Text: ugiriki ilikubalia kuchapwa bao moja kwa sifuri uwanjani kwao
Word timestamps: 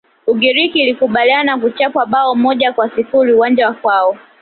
ugiriki 0.27 0.81
ilikubalia 0.81 1.57
kuchapwa 1.57 2.05
bao 2.05 2.35
moja 2.35 2.73
kwa 2.73 2.89
sifuri 2.95 3.33
uwanjani 3.33 3.75
kwao 3.75 4.17